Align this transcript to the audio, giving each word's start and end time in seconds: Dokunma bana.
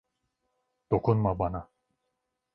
Dokunma 0.91 1.39
bana. 1.39 1.69